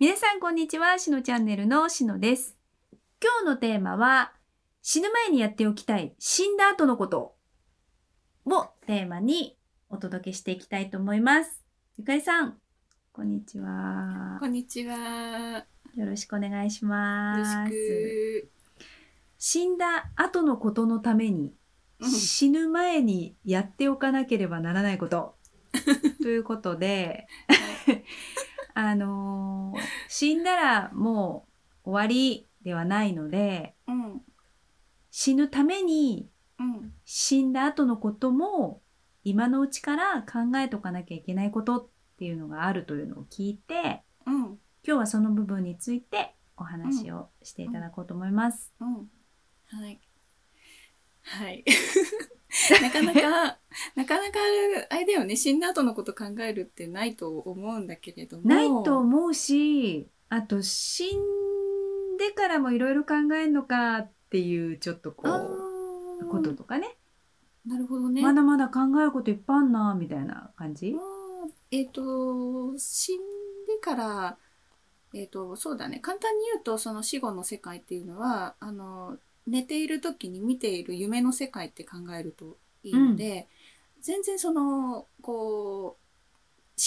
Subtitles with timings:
[0.00, 2.56] 皆さんこんにちは、しのチャンネルのしのです。
[3.20, 4.32] 今日のテーマは、
[4.80, 7.34] 死ぬ前にやっておきたい死んだ後のこと
[8.46, 9.56] をテーマに
[9.90, 11.64] お届けしていきたいと思います。
[11.96, 12.58] ゆかりさん、
[13.12, 14.46] こんにちはこ。
[14.46, 15.66] んにちは。
[15.96, 17.72] よろしくお願いしよます。
[17.72, 18.50] ろしく。
[19.36, 21.56] 死んだ後のことのために、
[21.98, 25.34] うん死ぬ前にやっておかなければならないこと。
[26.22, 27.26] ということで、
[28.80, 31.46] あのー死んだらも
[31.84, 34.22] う終わりではないので、うん。
[35.10, 36.28] 死ぬために
[36.60, 36.92] うん。
[37.04, 38.80] 死んだ後のことも
[39.24, 41.86] 今のうちから考えとかなきゃいけないことっ
[42.18, 44.44] ていうのがあるというのを聞いて、うん。
[44.44, 48.72] 今日はその部分についてお話をしていただこうと思います。
[48.80, 48.94] うん。
[49.66, 50.00] はい。
[51.22, 51.64] はい。
[52.82, 53.58] なかなか、
[53.94, 54.38] なかなか、
[54.90, 58.48] あれだよね、死んだ後のこと考えるってないと思うんだけれども。
[58.48, 66.96] ないと思うし、あと死んでからもいろいろ考えるのかっていうちょっとこあう、ーこととかね。
[67.66, 68.22] なるほどね。
[68.22, 70.96] まだまだ考えることいっぱいあんな、みたいな感じ
[71.70, 73.20] えっ、と、死ん
[73.66, 74.38] でから、
[75.12, 76.00] えっ、と、そうだね。
[76.00, 79.18] 簡単に言うと、その死後の世界っていうのは、あの、
[79.48, 83.48] 寝ている時に見ている夢の世界って考えるといいので、
[84.00, 85.96] 全然その、こう、思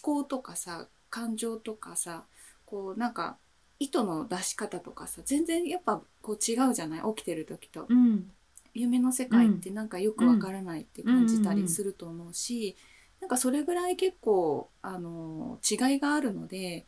[0.00, 2.24] 考とかさ、感情とかさ、
[2.64, 3.38] こう、なんか、
[3.78, 7.14] 糸の出し方とかさ、全然やっぱこう違うじゃない？
[7.16, 7.86] 起きてる時と。
[7.88, 8.30] うん。
[8.74, 12.76] 夢の世界ってなんかよくわからないって感じたりすると思うし、
[13.20, 16.86] なんかそれぐらい結構あの違いがあるので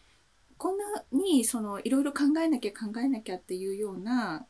[0.56, 4.46] こんなにそのいろいろ考えなきゃ考えなきゃっていうような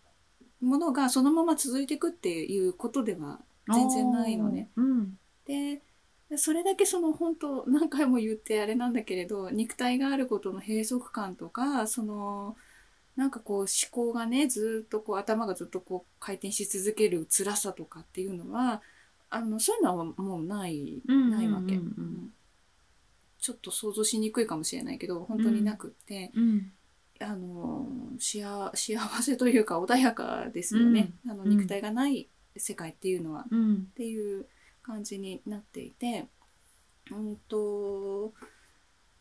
[0.60, 3.40] ものがそのまま続いていくっていうことでは
[3.72, 4.68] 全然ないのね。
[5.46, 5.82] で
[6.36, 12.56] それだけその本当何回も言ってあれなんだけれど肉体があることの閉塞感とかその
[13.16, 18.82] なんかこう思考がねずっとこう頭がずっとこう回転し続ける辛さとかっていうのは
[19.30, 21.78] あのそういうのはもうないうんないわけ、
[23.40, 26.72] ちょっと想像しにくいかもしれないけど本当になくって、うん。
[27.20, 27.86] あの
[28.18, 33.46] 幸幸せというか穏やかですよね、あのうん肉体がない世界っていうのは。
[33.50, 33.88] うん。
[33.90, 34.46] っていう
[34.82, 36.26] 感じになっていて、
[37.10, 38.32] うんと、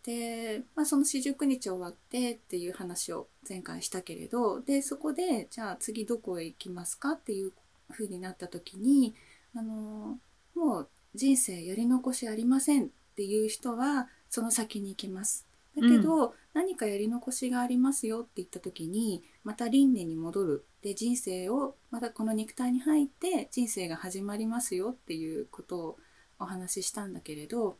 [0.03, 7.53] で、まあ、その四十九日終わってっていう話を前回したけれど、で、そこで、じゃあ次どこへ行きますかっていう
[7.91, 9.15] 風になった時に、
[9.55, 10.19] あの、
[10.55, 15.45] もう人生やり残しありませんっていう人は、その先に行きます。
[15.75, 20.65] だけど、何かやり残しがありますよって言った時にまた輪廻に戻る。
[20.81, 25.97] で人生をまたこの肉体に入って人生が始まりますよっていうことを
[26.39, 27.77] お話ししたんだけれど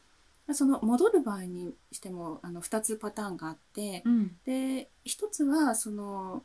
[0.54, 4.32] その戻る場合にしてもあの2つパターンがあってうん。
[4.46, 6.44] で1つはその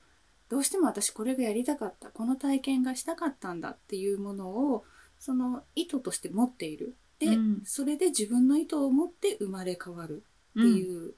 [0.48, 4.84] どうしても私これがやりたかったこの体験がしたかったんだっていうものを
[5.19, 6.97] その意図として持っている。
[7.19, 7.62] で、うん。
[7.65, 10.22] それで自分の意図を持って生まれ変わる
[10.59, 11.15] っていう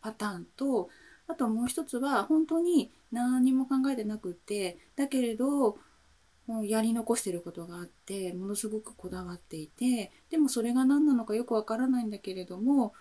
[0.00, 0.88] パターンと、
[1.28, 5.78] あともう一つは本当に何も考えてなくってだけれど
[6.46, 12.94] もうやり残してることがあってものすごくこだわっていてでもそれが何なのかよくわからないんだけれども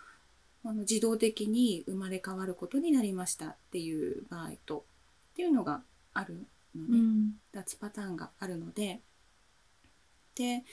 [0.66, 4.84] あの自動的に生まれ変わることになりましたっていう場合と
[5.32, 5.82] っていうのが
[6.14, 6.48] あるのね。
[6.76, 7.36] うん。
[7.54, 9.00] 2つパターンがあるので
[10.36, 10.64] で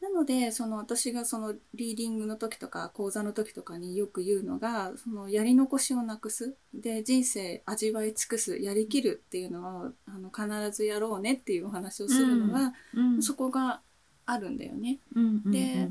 [0.00, 13.22] なのでその私がそのリーディングの時とか講座の時とかによく言うのがそのやり残しをなくすで人生味わい尽くすやりきるっていうのはあの必ずやろうねっていうお話をするのは、うん。
[13.22, 13.80] そこが
[14.26, 14.98] あるんだよね。
[15.14, 15.42] うん。
[15.44, 15.90] うんで、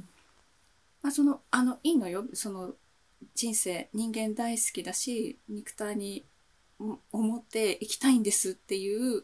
[1.01, 2.73] まあ、そのあのいいのよその
[3.33, 6.23] 人生人間大好きだし肉体に
[6.77, 9.23] も思って生きたいんですっていう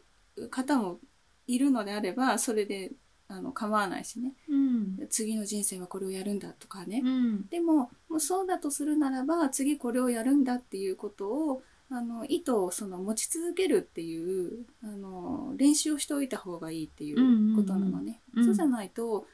[0.50, 1.00] 方も
[1.48, 2.92] いるのであればそれで
[3.30, 5.08] あの構わないしねうん。
[5.10, 7.48] 次の人生はこれをやるんだとかね、うん。
[7.48, 18.20] でももうそうだとするならば次これをやるんだっていうことをあの意図をその持ち続けるっていうあの練習をしておいた方がいいっていうことなのね。
[18.36, 19.28] そうじゃないと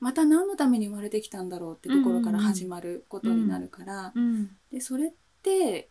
[0.00, 4.50] また何のために生まれてきたんだろうってところから始まることになるから、うん。
[4.72, 5.88] でそれって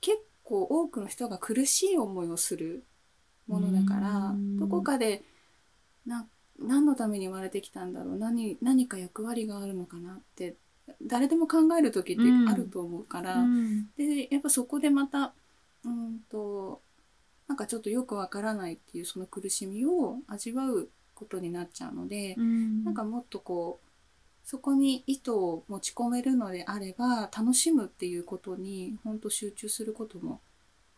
[0.00, 2.84] 結構多くの人が苦しい思いをする
[3.46, 5.22] ものだからうんどこかで
[6.06, 6.26] な
[6.60, 8.18] 何のために生まれてきたんだろう？
[8.18, 10.56] 何何か役割があるのかなって
[11.02, 13.86] 誰でも考える時ってあると思うから、うん。
[13.96, 15.32] でやっぱそこでまた
[15.84, 16.80] うんと
[17.48, 22.84] なんかちょっとよくわからないっていうその苦しみを味わうことになっちゃうので、うん。
[22.84, 23.86] なんかもっとこう
[24.44, 30.40] そこに意図を持ち込めるのであれば楽しむっていうことに本当集中することも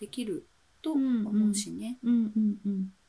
[0.00, 0.46] できる
[0.80, 1.98] と思うしね。
[2.02, 3.01] うんうんうんまあまあ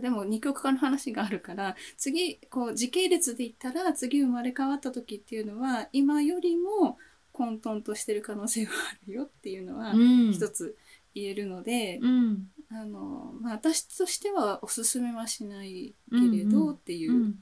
[0.00, 6.98] でも二極化の話があるから次こう時系列で言ったら次生まれ変わった時っていうのは今よりも
[7.32, 10.32] 混沌としてる可能性があるよっていうのはうん。
[10.32, 10.76] 一つ
[11.14, 12.48] 言えるので、うん。
[12.70, 17.34] あのまあ、私としてはおすすめはしないけれど、うんうんっていううん。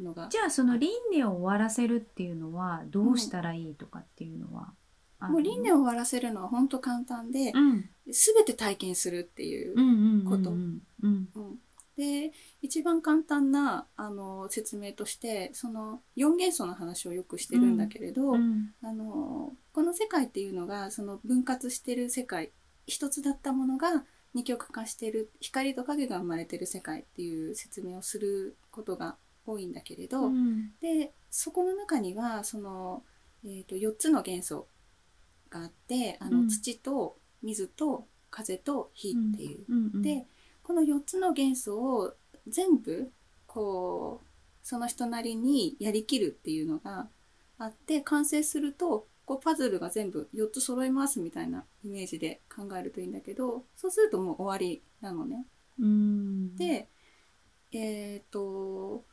[0.00, 4.72] のが、じゃあその輪廻を終わらせるっていうのはどうしたらいいとかっていうのは
[5.20, 7.90] もう輪廻を終わらせるのは本当簡単で、うん。
[8.06, 11.28] 全て体験するっていううんうんうんことうんうん。
[11.34, 11.58] うん
[11.98, 12.30] で
[12.62, 18.70] 一番簡単なあの説明としてその4元素の話をよくしてるんだけれど、うん。
[18.84, 22.52] あのこの世界っていうのがその分割してる世界
[22.86, 30.70] 一つだったものが二極化してる光と影が生まれてる世界っていう説明をすることが多いんだけれど、うん。
[30.80, 33.02] でそこの中にはその、
[33.44, 34.68] えー、と4つの元素
[35.50, 36.48] があってあの、うん。
[36.48, 40.00] 土と水と風と火っていう。
[40.00, 40.26] で
[40.68, 42.12] この4つの元素を
[42.46, 43.10] 全部
[43.46, 44.26] こう
[44.62, 47.08] その人なりにやりきるっていうのが
[47.58, 55.46] あって完成するとこうパズルが全部4つ揃いますみたいなイメージで考えるといいんだけどそうするともう終わりなのね。
[55.80, 56.54] うん。
[56.54, 56.90] で
[57.72, 59.04] えっ、と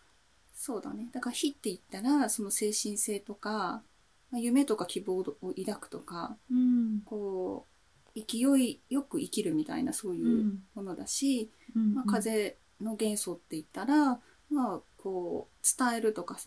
[0.54, 1.08] そうだね。
[1.14, 3.82] だから火って言ったらその精神性とか
[4.30, 7.00] まあ夢とか希望を抱くとかうん。
[7.06, 7.75] こう
[8.16, 14.20] 勢いよく生きるみたいなそういうものだし、うんまあ、風の元素って言ったら、
[14.50, 16.38] まあ、こう伝えるとか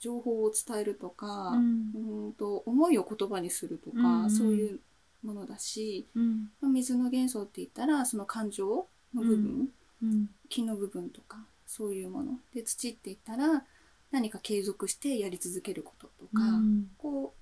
[0.00, 1.90] 情報を伝えるとか、うん。
[1.94, 4.22] うんと思いを言葉にするとか、うん。
[4.24, 4.80] うんそういう
[5.22, 6.50] ものだし、うん。
[6.60, 9.68] まあ水の元素って言ったらその感情の部分、
[10.02, 10.30] うん。
[10.48, 12.38] 気の部分とかそういうもの。
[12.54, 13.64] で土って言ったら
[14.10, 16.90] 何か継続してやり続けることとか、うん。
[16.96, 17.38] こう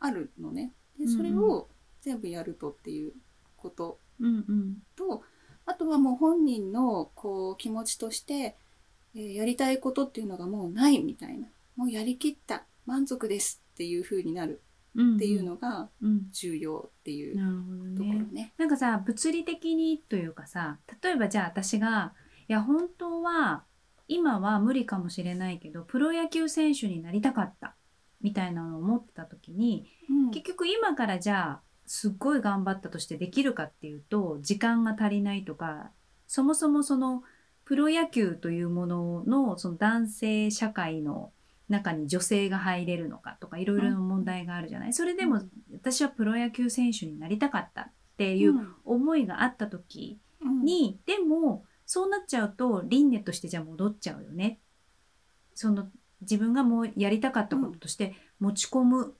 [0.00, 0.72] あるのね。
[0.98, 1.68] でそれを
[2.08, 3.12] 全部やるとっていう
[3.56, 3.98] こと。
[4.20, 4.76] うんうん。
[4.96, 5.22] と
[5.66, 8.56] あとはもう本人のこう気持ちとして、
[9.14, 11.48] えーやりたいことっていうのがもうないみたいな。
[11.76, 12.64] もうやりきった。
[12.86, 14.62] 満足ですっていう風になる
[14.94, 17.36] うんっていうのがうん重要っていう
[17.94, 18.26] ところどね。
[18.32, 18.52] ね。
[18.56, 22.14] なんかさ物理的にというかさ例えばじゃあ私が
[22.48, 23.64] いや本当は
[24.08, 27.74] 今は無理かもしれないけどプロ野球選手になりたかった
[28.22, 30.30] みたいなのを思ってた時にうん。
[30.30, 35.90] 結局今からじゃあすっごい頑張ったとしてできるかっていうと時間が足りないとか
[36.26, 37.22] そもそもその
[37.64, 41.32] プロ野球というもののその男性社会の
[41.68, 45.42] 中に女性が入れるのかとかいろいろな問題があるじゃない、それでも
[45.72, 48.54] 私はプロ野球選手になりたかったっていう
[48.84, 50.64] 思いがあった時うん。
[50.64, 54.60] に、でもそうなっちゃうと輪廻としてじゃあ戻っちゃうよね。
[55.54, 55.88] その
[56.20, 59.14] 自分がもうやりたかったこととして持ち込む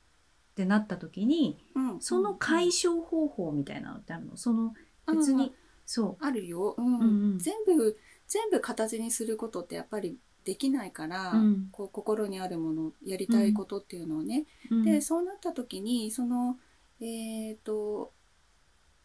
[0.58, 2.00] ってなった時に、うん。
[2.00, 4.36] その解消方法みたいなのってあるの？
[4.36, 4.74] その
[5.06, 5.54] 別に、
[5.86, 6.94] そあるよ、うん。
[6.96, 7.38] うんうん。
[7.38, 7.96] 全部
[8.26, 11.68] 全部形にすることってやっぱりできないから、うん。
[11.70, 14.46] こう心にあるものやりたいことっていうのをね、
[14.84, 16.58] でそうなった時にその
[17.00, 18.12] えっ、と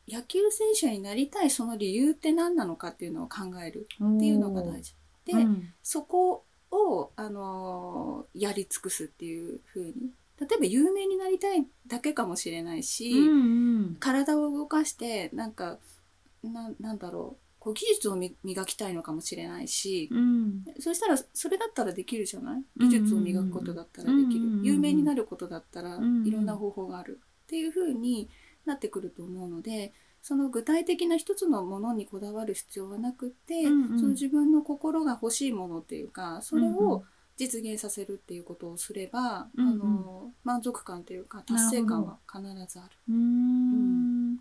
[0.08, 3.88] 野球選手になりたいその理由って何なのかっていうのを考える。
[4.04, 4.96] っていうのが大事。
[5.26, 5.70] で、うん。
[5.84, 13.98] そこを、あのーやり尽くすっていう風に例えば有名になりたいだけかもしれないし、うんうん。
[14.00, 15.78] 体を動かしてなんか
[16.44, 17.44] ななんだろう。
[17.60, 20.66] こう技術をみ磨きたいのかもしれないし、うん。
[20.80, 22.64] そしたらそれだったらできるじゃない？
[22.78, 27.22] 技術を磨くことだったらできる、有名になることだったらいろんな方法がある。
[27.44, 28.28] っていう風に
[28.66, 34.00] なってくると思うのでその具体的な一つのものにこだわる必要はなくって、うんうん。
[34.00, 37.04] その自分の心が欲しいものっていうかそれを
[37.38, 39.72] 実現させるっていうことをすれば、うんうん。
[39.72, 43.14] あの満足感というか達成感は必ずある。
[43.14, 44.38] ん。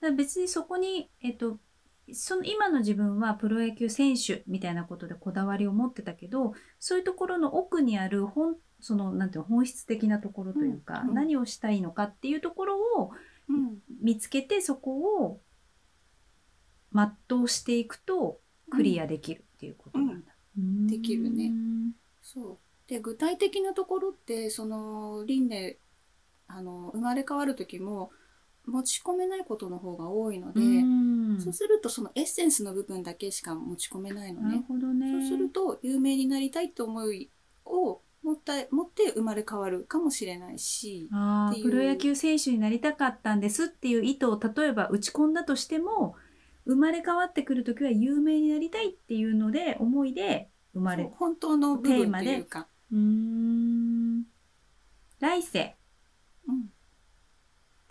[0.00, 1.58] だ別にそこに、えっと、
[2.12, 11.08] その今の自分はプロ野球選手みたいなことでこだわりを持ってたけどそういうところの奥にある本そのなんていうの本質的なところというか、うん。
[11.08, 13.10] うん何をしたいのかっていうところを
[13.48, 13.78] うん。
[14.02, 15.40] 見つけてそこを
[16.92, 18.40] 全うしていくと
[18.70, 20.32] クリアできるっていうことなんだ。
[20.58, 20.86] うん。
[20.86, 21.52] できるね
[22.26, 25.76] そうで具体的なところってその輪廻
[26.48, 28.10] あの生まれ変わる時も
[28.66, 34.64] 持ち込めないことの方が多いので、うんそうするとそのエッセンスの部分だけしか持ち込めないのね。
[34.66, 35.10] ほどね。
[35.10, 37.30] そうすると有名になりたいと思い
[37.66, 41.10] を持った持って生まれ変わるかもしれないし、
[41.54, 46.14] いプロ野球選手になりたかったんですっていう意図を例えば打ち込んだとしても
[46.64, 54.24] 生まれ変わってくる時は有名になりたいっていうので思いで生まれ本当の部分っていうか、うーん。
[55.20, 55.74] 来世。
[56.46, 56.68] うん。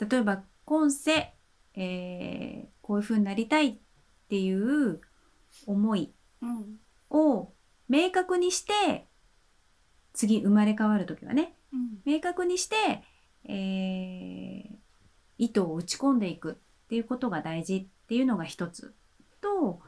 [0.07, 1.33] 例えば今世、
[1.73, 3.77] えーこういう風になりたいっ
[4.29, 5.01] ていう
[5.65, 6.13] 思い。
[6.43, 6.79] うん。
[7.09, 7.51] を
[7.89, 9.07] 明確にして
[10.13, 11.55] 次生まれ変わる時はね。
[11.73, 11.97] うん。
[12.05, 12.75] 明確にして、
[13.45, 14.75] えー
[15.37, 16.51] 糸を打ち込んでいく。
[16.85, 18.93] っていうことが大事っていうのが一つ。
[19.41, 19.81] と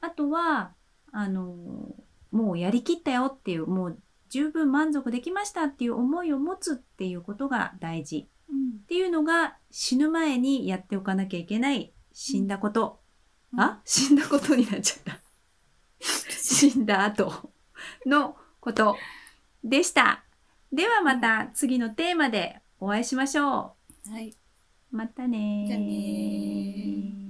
[0.00, 0.74] あとは
[1.12, 1.92] あの
[2.30, 8.28] もうやりきったよっていうもう十分満足できましたっていう思いを持つっていうことが大事。
[8.48, 13.00] うんっていうのが死ぬ前にやっておかなきゃいけない死んだこと、
[13.52, 13.60] うん。
[13.60, 13.80] あ？
[13.84, 15.20] 死んだことになっちゃった。
[16.00, 17.52] 死んだ後。
[18.06, 18.96] のこと
[19.62, 20.24] でした。
[20.72, 23.74] ではまた次のテーマでお会いしましょ
[24.10, 24.30] はい。
[24.92, 25.66] うまたねー。
[25.68, 27.29] じゃあねー